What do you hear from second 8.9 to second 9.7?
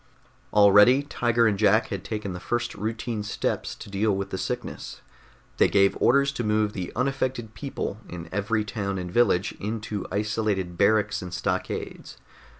and village